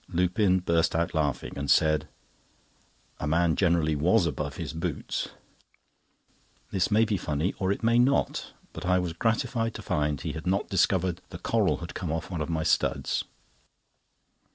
[0.09, 2.07] Lupin burst out laughing, and said:
[3.19, 5.29] "A man generally was above his boots."
[6.71, 10.31] This may be funny, or it may not; but I was gratified to find he
[10.31, 13.25] had not discovered the coral had come off one of my studs.